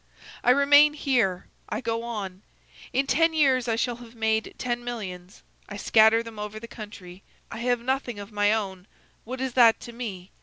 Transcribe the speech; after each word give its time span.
I 0.43 0.49
remain 0.49 0.95
here; 0.95 1.45
I 1.69 1.79
go 1.79 2.01
on: 2.01 2.41
in 2.91 3.05
ten 3.05 3.35
years 3.35 3.67
I 3.67 3.75
shall 3.75 3.97
have 3.97 4.15
made 4.15 4.55
ten 4.57 4.83
millions; 4.83 5.43
I 5.69 5.77
scatter 5.77 6.23
them 6.23 6.39
over 6.39 6.59
the 6.59 6.67
country; 6.67 7.21
I 7.51 7.59
have 7.59 7.81
nothing 7.81 8.17
of 8.17 8.31
my 8.31 8.51
own; 8.51 8.87
what 9.25 9.39
is 9.39 9.53
that 9.53 9.79
to 9.81 9.93
me? 9.93 10.31